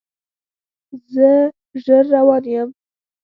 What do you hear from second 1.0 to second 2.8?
زه ژر روان یم